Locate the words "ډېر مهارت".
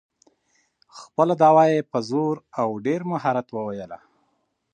2.85-3.47